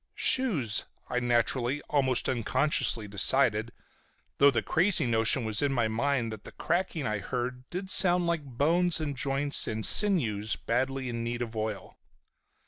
[0.15, 3.71] "Shoes," I naturally, almost unconsciously decided,
[4.39, 8.25] though the crazy notion was in my mind that the cracking I heard did sound
[8.25, 11.99] like bones and joints and sinews badly in need of oil.